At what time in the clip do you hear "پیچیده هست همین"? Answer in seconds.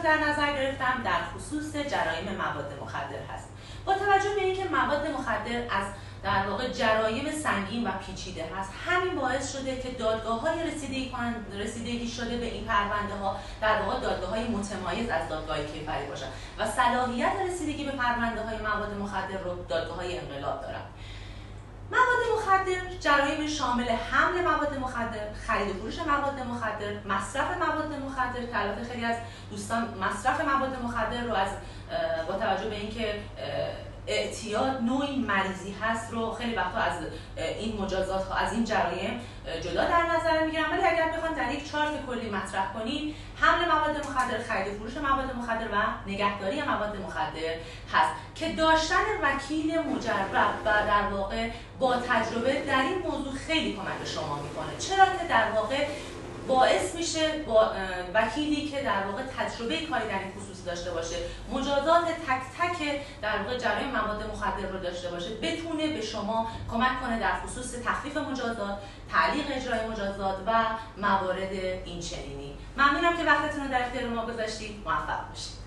8.06-9.14